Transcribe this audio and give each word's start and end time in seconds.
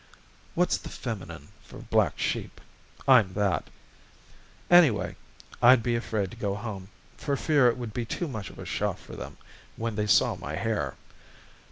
"What's 0.55 0.79
the 0.79 0.89
feminine 0.89 1.49
for 1.61 1.77
black 1.77 2.17
sheep? 2.17 2.59
I'm 3.07 3.33
that. 3.35 3.67
Anyway, 4.67 5.15
I'd 5.61 5.83
be 5.83 5.95
afraid 5.95 6.31
to 6.31 6.37
go 6.37 6.55
home 6.55 6.87
for 7.17 7.37
fear 7.37 7.67
it 7.67 7.77
would 7.77 7.93
be 7.93 8.05
too 8.05 8.27
much 8.27 8.49
of 8.49 8.57
a 8.57 8.65
shock 8.65 8.97
for 8.97 9.15
them 9.15 9.37
when 9.75 9.93
they 9.95 10.07
saw 10.07 10.33
my 10.35 10.55
hair. 10.55 10.95